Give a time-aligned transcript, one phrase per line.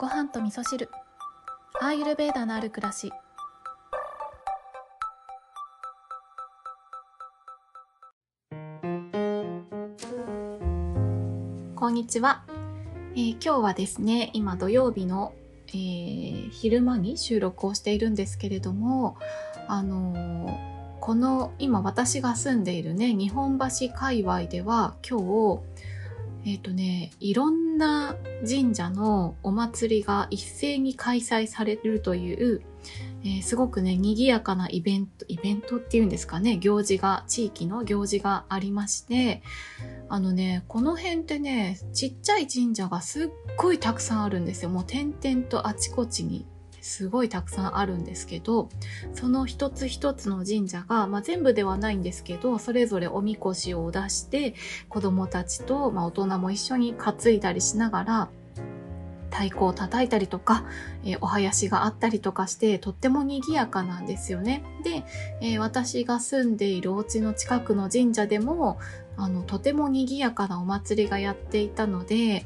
[0.00, 0.88] ご飯と味噌汁。
[1.78, 3.12] アーユルベーダのある暮らし。
[11.74, 12.44] こんにちは、
[13.12, 15.34] えー今日はですね今土曜日の、
[15.68, 19.18] えー昼間に収録をしているんですけれども
[19.68, 25.60] あのーこの今私が住んでいるね日本橋界隈では今日
[26.44, 28.16] えっ、とねいろんな
[28.48, 32.62] 神社のお祭りが一斉に開催されるという、
[33.22, 39.42] えーすごくね賑やかなイベントイベントっていうんですかね行事が地域の行事がありまして
[40.08, 43.28] あのねこの辺ってねちっちゃい神社がすっ
[43.58, 44.70] ごいたくさんあるんですよ。
[44.70, 46.46] もう点々とあちこちに。
[46.80, 48.68] すごいたくさんあるんですけど
[49.14, 54.54] その一つ一つの神社が、まあ、全部ではないんですけどそれぞれおみこしを出して
[54.88, 58.28] 子供たちと、まあ、大人も一緒に担いだりしながら
[59.30, 60.64] 太鼓を叩いたりとか、
[61.04, 64.62] えーお囃子があったりとかしてとっても賑やかなんですよね。
[64.84, 65.04] で、
[65.40, 68.78] えー私が住んでいるお家の近くの神社でも
[69.16, 72.44] あのとても賑やかなお祭りがやっていたので、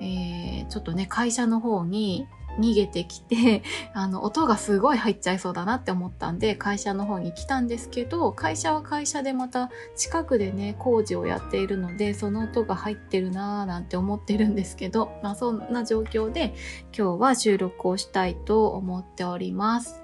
[0.00, 2.26] えーちょっとね会社の方に
[2.58, 3.62] 逃げてきて
[3.94, 16.54] あの音がすごい入っちゃいそうだなって思ったんで会社の方に来たんですけど会社は会社でまた近くでね工事をやっているのでその音が入ってるなーなんて思ってるんですけど、 まあ、そんな状況で
[16.96, 20.02] 今日は収録をしたいと思っております。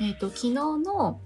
[0.00, 1.20] えっ、と昨日の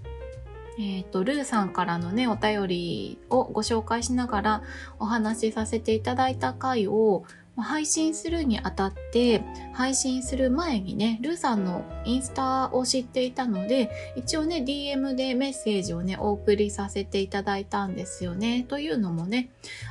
[0.78, 4.62] えっ、と、ルーさんからのね、お便りをご紹介しながら
[4.98, 7.24] お話しさせていただいた回を、
[7.60, 18.64] 配信するにあたって、配信する前にね、ルーさんのインスタを知っていたので、一応ね、DM でメッセージをね、お送りさせていただいたんですよね。
[18.68, 19.50] というのもね、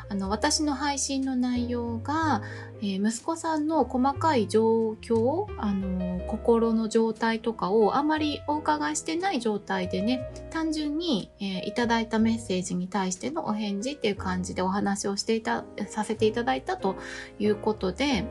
[0.09, 2.41] あの、私の配信の内容が、
[2.81, 16.95] えー息子さんの細かい状況、あの、心の状態とかをあまりお伺いしてない状態でね、単純に、えーいただいたメッセージに対してのお返事っていう感じでお話をしていた、させていただいたと
[17.37, 18.25] いうことで、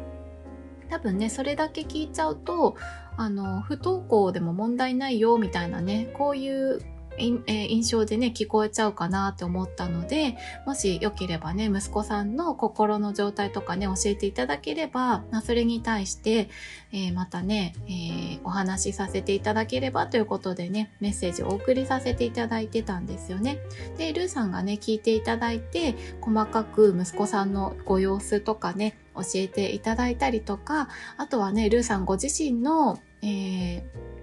[0.90, 2.76] 多分ね、それだけ聞いちゃうと、
[3.16, 6.80] あの、不登校でも問題ないよみたいなね、こういう
[7.18, 10.36] 印象でね、聞こえちゃうかなって思ったので、
[10.66, 16.48] もしよければね、息子さんの心の状態とかね、教えていただければ、ま、それに対して、
[16.92, 23.58] えーまたね、えーお話しさせていただければということでね、メッセージをお送りさせていただいてたんですよね。
[23.96, 34.17] で、ルーさんがね、聞いていただいて、細かく息子さんのご様子とかね、教えていただいたりとか、あとはね、ルーさんご自身の、えー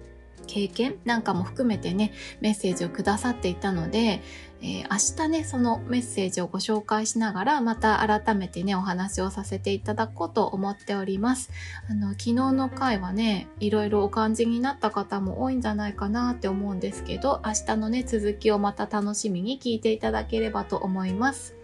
[0.45, 4.22] 経験なんかも含めてね、メッセージをくださっていたので、
[4.67, 11.51] えー明日ね、そのメッセージをご紹介しながら、また改めてね、お話をさせていただこうと思っております。
[11.89, 21.55] あの、昨日の回はね、いろいろお感じになった方も多いんじゃないかなって思うんですけど、明日のね、続きをまた楽しみに聞いていただければと思います。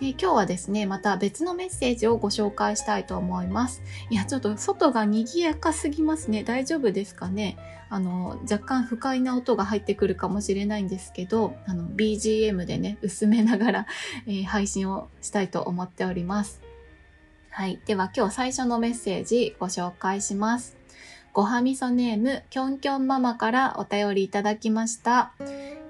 [0.00, 3.82] えー今日はですね、また別のメッセージをご紹介したいと思います。
[4.10, 6.44] いや、ちょっと外が賑やかすぎますね。
[6.44, 7.56] 大丈夫ですかね？
[7.90, 13.86] あの、若干不快な音が入ってくるかもしれないんですけど、あの、BGM でね、薄めながら、
[14.26, 16.60] えー配信をしたいと思っております。
[17.50, 17.80] はい。
[17.86, 20.76] では今日最初のメッセージご紹介します。
[21.32, 25.32] ごはみそネーム、きょんきょんママからお便りいただきました。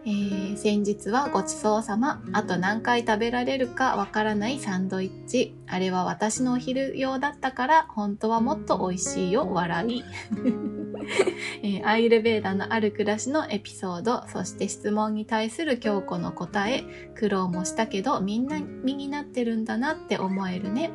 [0.06, 2.22] えー先日はごちそうさま。
[2.32, 5.54] あと何回食べられるかわからないサンドイッチ。
[5.66, 10.04] あれは私のお昼用だったから、本当はもっと美味しいよ、笑い。
[11.62, 16.84] えーアイルベーダのある暮らしのエピソード、そして質問に対する京子の答え、
[17.15, 20.91] 苦労もしたけどみんな身になってるんだなって思えるね。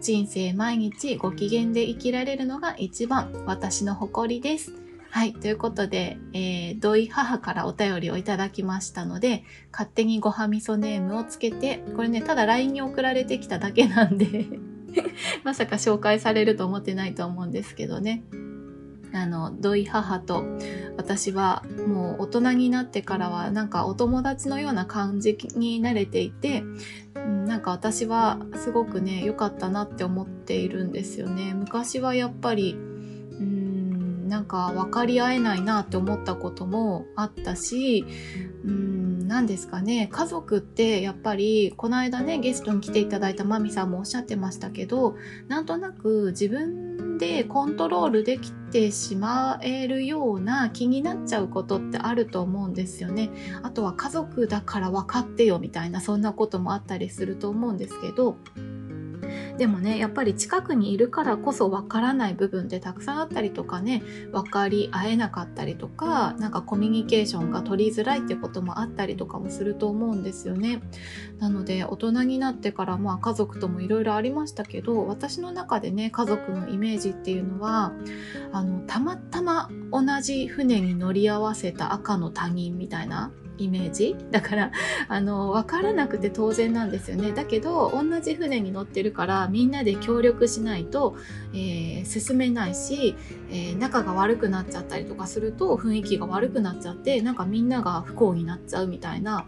[0.00, 4.83] 人生毎日ご機嫌で生きられるのが一番、私の誇りです。
[5.14, 5.32] はい。
[5.32, 14.48] ということで、えー、土井母からお便りをいただきましたので、勝手にごはみそネームをつけて、これね、ただ LINE に送られてきただけなんで、
[15.44, 18.24] まさか紹介されると思ってないと思うんですけどね。
[19.12, 20.44] あの、土井母と
[20.96, 26.64] 私はもう大人になってからはなんかお友達のような感じに慣れていて、
[27.46, 31.54] なんか私はすごくね、良かったなって思っているんですよね。
[31.54, 32.76] 昔はやっぱり、
[34.24, 38.04] なんか分かり合えないなって思ったこともあったし、
[38.64, 45.16] うん、なんですかね、家族ってやっぱり、この間ね、ゲストに来ていただいたマミさんもおっしゃってましたけど、
[45.48, 53.30] なんとなく自分でコントロールできてしまえるような気になっちゃうことってあると思うんですよね。
[53.62, 58.36] あとは家族だから分かってよみたいなそんなこともあったりすると思うんですけど
[59.58, 64.02] でもねやっぱり近くにいるからこそわからない部分ってたくさんあったりとかね
[64.32, 70.82] 分かり合えなかったりとかなんかコミュニケーションが取りづらいってこともあったりとかもすると思うんですよね。
[71.38, 77.92] なので大人になってからまあ家族ともいろいろありましたけど私の中でね家族のイメージっていうのは
[78.52, 84.16] あのたまたま同じ船に乗り合わせた赤の他人みたいなイメージ？
[84.30, 84.72] だから
[85.08, 87.32] あの分からなくて当然なんですよね。
[87.32, 91.16] だけど同じ船に乗ってるからみんなで協力しないと、
[91.52, 93.14] えー、進めないし、
[93.50, 99.46] えー、仲が悪くなっちゃったりとかすると雰囲気が悪くなっちゃってなんかみんなが不幸になっちゃうみたいな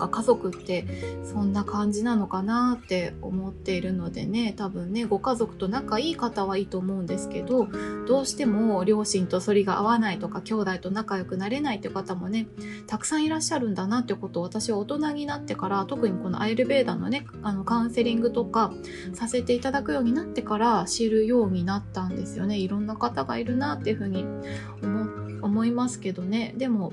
[0.00, 0.86] か家族って
[1.24, 7.68] そんな感じなのかなって思っているのでね多分ねご家族と仲いい方はいいと思うんですけど
[8.08, 12.48] どうしても両親と反りが合わないとか兄弟と仲良くなれないって方もね
[12.86, 18.72] たくさんいらっしゃるんだなってことを私は大人になってから特にこのアイルベーダのねあのカウンセリングとか
[19.14, 22.58] させていただくようになってから知るようになったんですよね。
[22.58, 24.24] いろんな方がいるなっていうふうに
[25.42, 26.54] 思いますけどね。
[26.56, 26.92] でも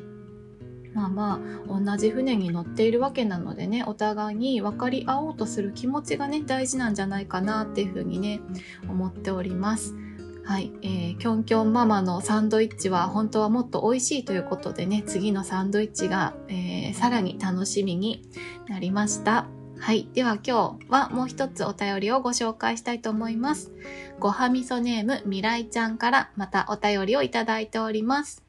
[0.94, 8.42] まあまあ同じ船に乗っているわけなのでねお互いに分かり合おうとする気持ちがね大事なんじゃないかなっていうふうにね
[8.89, 9.95] 思っております。
[10.44, 18.24] はい、えー、キョンキョンママのサンドイッチは本当はもっと美味しいということでね次のサンドイッチが、えー、さらに楽しみに
[18.69, 19.48] なりました。
[19.80, 20.10] はい。
[20.13, 23.72] では今日はもう一つお便りをご紹介したいと思います。
[24.19, 28.47] ごはみそネームみらいちゃんからまたお便りをいただいております。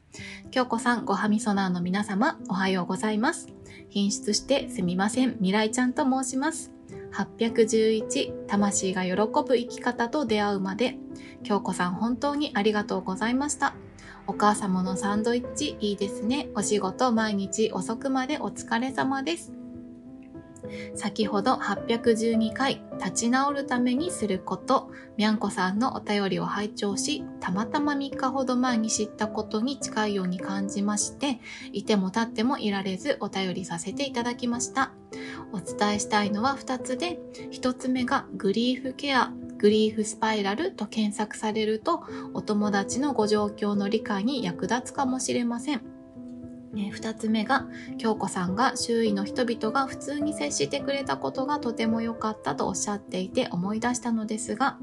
[0.51, 3.47] 京子さん、ごはみそなーの皆様、おはようございます。
[3.89, 5.33] 品質してすみません。
[5.33, 6.71] 未来ちゃんと申します。
[7.13, 10.97] 811、魂が喜ぶ生き方と出会うまで、
[11.43, 13.75] 京子さん本当にありがとうございました。
[14.27, 16.49] お母様のサンドイッチいいですね。
[16.55, 19.58] お仕事毎日遅くまでお疲れ様です。
[20.95, 24.91] 先ほど812回立ち直るためにすること。
[25.17, 31.39] みゃんこさんのお便りを拝聴したまたま3日ほど前に知ったことに近いように感じまして
[31.73, 34.93] いても立ってもいられずお便りさせていただきました。
[35.51, 37.19] お伝えしたいのは2つで
[37.51, 42.03] 1つ目がグリーフケアグリーフスパイラルと検索されると
[42.33, 45.98] お友達のご状況の理解に役立つかもしれません。
[46.79, 47.67] え2つ目が
[47.97, 54.77] 京子さんが周囲の人々が普通に接してくれたことがとても良かったとおっしゃっていて思い出したのですが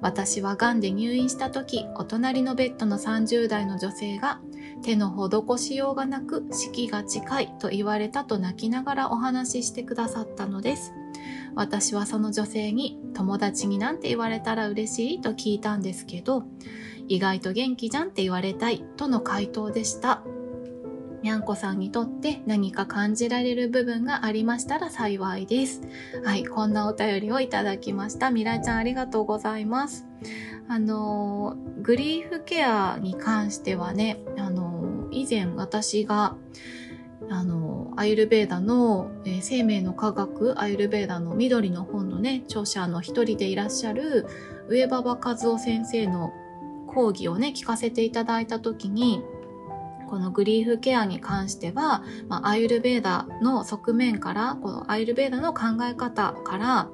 [0.00, 4.40] 私は癌で入院した時お隣のベッドの30代の女性が
[4.82, 10.92] 手の施しようがなく死期が近いと言われたと泣きながらお話ししてくださったのです。
[11.54, 16.44] 私はその女性に友達になんて言われたら嬉しいと聞いたんですけど
[17.08, 20.22] 意外と元気じゃんって言われたいとの回答でした。
[21.22, 25.82] にゃんこさんにとって何か感じられる部分がありましたら幸いです。
[26.24, 28.30] はい、こんなお便りをいただきました。
[28.30, 30.06] みらちゃんありがとうございます。
[30.68, 36.36] あの、グリーフケアに関してはね、あの、以前私が、
[37.30, 44.26] あの、アイルベーダの、えー、生命の科学、アイルベーダの緑の本のね、著者の一人でいらっしゃる
[44.68, 46.32] 上馬場和夫先生の
[46.88, 49.22] 講義をね、聞かせていただいたときに、
[50.12, 56.90] このグリーフケアに関しては、まあ、アイルベーダの側面からこのアイルベーダの考え方から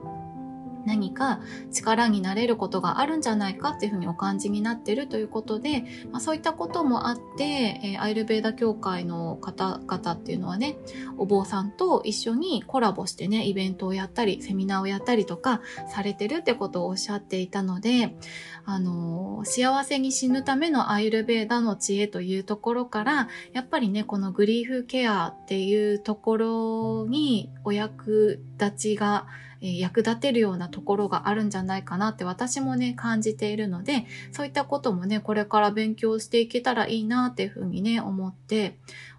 [0.86, 1.40] 何か
[1.72, 10.78] 力になれることがあるんじゃないかっていうふうにお感じになってるということで、まあ、そういったこともあって、えー、アイルベーダ協会の方々っていうのはね
[11.16, 15.60] お坊さんと一緒にコラボしてねイベントをやったりセミナーをやったりとか
[15.92, 18.16] されてるってことをおっしゃっていたので、
[18.64, 29.26] あのー、幸せに死ぬためのアイルベーダの知恵というところからやっぱりねこのグリーフケアっていうところにお役立ちが
[29.60, 38.76] 役立てるようなところがあるんじゃないかなって私もね感じているのでそういったこともねこれから勉強していけたらいいなっていうふうにね思って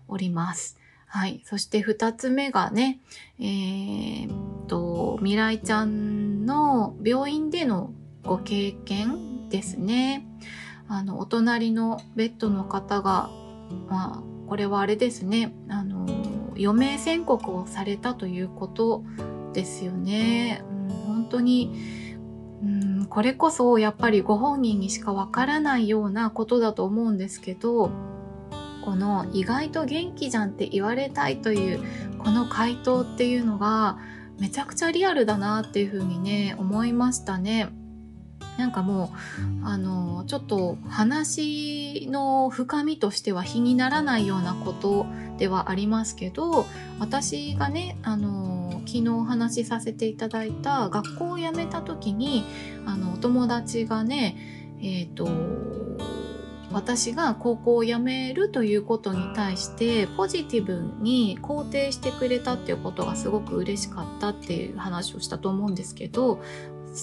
[0.07, 0.77] おります。
[1.11, 1.41] はい。
[1.43, 2.99] そして二つ目がね、
[3.39, 4.29] えー、
[4.69, 7.91] と、未来ちゃんの病院での
[8.23, 10.25] ご経験ですね。
[10.87, 13.29] あの、お隣のベッドの方が、
[13.89, 16.05] まあ、これはあれですね、あの、
[16.51, 19.03] 余命宣告をされたということ
[19.53, 20.63] ですよね。
[20.69, 21.73] うん、本当に、
[22.61, 27.91] うん、これこそやっぱりご本人にしかわからないようなことだと思うんですけど、
[28.83, 31.79] この意外と元気じゃんって言われたいという
[32.17, 33.99] この回答っていうのが
[34.39, 37.69] めちゃくちゃリアルだなっていうふうにね思いましたね。
[38.57, 39.13] なんかも
[39.63, 45.05] うあのちょっと話の深みとしては比にならないようなこと
[45.39, 46.65] ではありますけど
[46.99, 52.43] 私がねあの昨日お話しさせていただいた学校を辞めた時に
[52.85, 54.35] あのお友達がね
[54.81, 55.29] えっ、ー、と
[56.71, 66.41] 私が高校を辞めるということに対してポジティブに肯定してくれたっていうことがすごく嬉しかったっていう話をしたと思うんですけど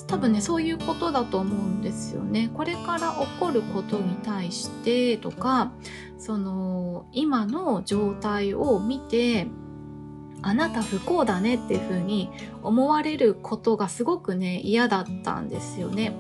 [0.07, 2.51] 多分ねそういうことだと思うんですよね。
[2.55, 5.73] これから起こることに対してとか
[6.19, 9.47] その今の状態を見て
[10.43, 12.31] あなた不幸だねっていうふうに
[12.63, 16.15] 思われることがすごくね嫌だったんですよね。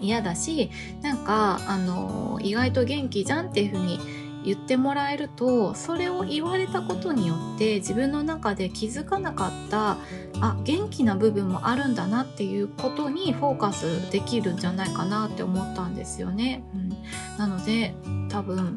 [0.00, 0.70] 嫌だし
[1.02, 3.98] なんかあの意外と元気じゃんっていうふうに
[4.44, 9.96] 言ってもらえるとそれを言われたことによって自分の中で気づかなかった
[10.40, 16.62] あ元気な部分もあるんだなっていうことにフォーカスできるんじゃないかなって思ったんですよね。
[16.74, 16.88] うん、
[17.38, 17.94] なので
[18.28, 18.76] 多分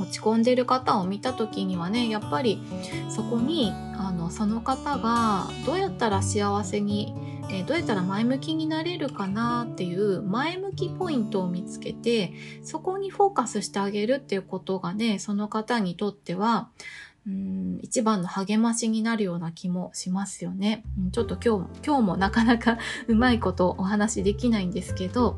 [0.00, 2.62] 落ち込んでる方を見た時にはねやっぱり
[3.08, 12.32] そこにあのその方がどうやったら幸せにえどうやったら前向きになれるかなっていう前向きポイントを見つけて
[12.62, 16.70] そこにフォーカスしてあげるっていうことがねその方にとっては
[17.26, 20.82] うん一番の励ましになるような気もしますよね。
[21.12, 25.36] ちょっと今日今日もなかなか うまいことお話しできないんですけど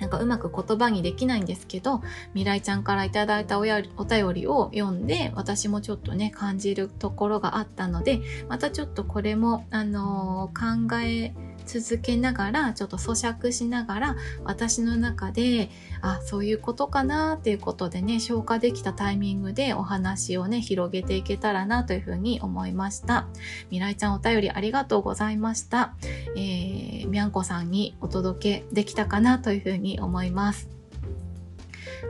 [0.00, 2.02] なんかうまく言葉にできないんですけど、
[2.34, 11.32] 未来ちゃんからいただいたお便りを読んで、私もちょっとね、感じるところがあったので、またちょっとこれも、あのー、考え
[11.66, 15.70] 続けながらちょっと咀嚼しながら私の中で
[16.00, 23.26] あそういうことかなっていうことでね消化できたタイミングでお話をね広げていけたらなというふうに思いました。
[23.70, 25.94] みらいちゃんお便りありがとうございました、
[26.36, 30.75] えー、みゃんこさんにお届けできたかなというふうに思います。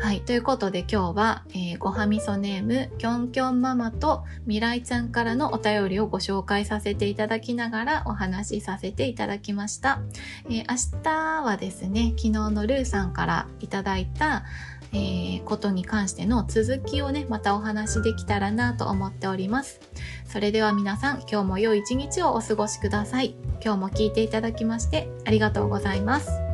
[0.00, 0.21] はい。
[0.21, 10.00] ということで今日は、えー、ごはみそネーム、きょんきょんママとみらいちゃんからのお便りをご紹介させていただきながらお話しさせていただきました。
[10.47, 14.45] えー、明日はですね、昨日のルーさんからいただいた、
[14.93, 19.81] えー、ことに関しての続きをね、またお話できたらなと思っております。
[20.26, 23.35] それでは皆さん、今日も良い一日をお過ごしください。
[23.64, 26.46] 今日も聞いていただきましてありがとうございます。